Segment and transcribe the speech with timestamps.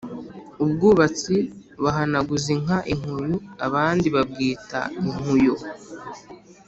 [0.63, 1.35] Ubwatsi
[1.83, 5.55] bahanaguza inka inkuyu, abandi babwita inkuyo